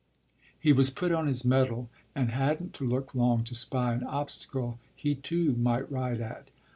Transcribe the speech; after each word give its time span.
He 0.59 0.73
was 0.73 0.89
put 0.89 1.11
on 1.11 1.27
his 1.27 1.45
mettle 1.45 1.91
and 2.15 2.31
hadn't 2.31 2.73
to 2.73 2.87
look 2.87 3.13
long 3.13 3.43
to 3.43 3.53
spy 3.53 3.93
an 3.93 4.03
obstacle 4.03 4.79
he 4.95 5.13
too 5.13 5.53
might 5.57 5.91
ride 5.91 6.19
at. 6.19 6.49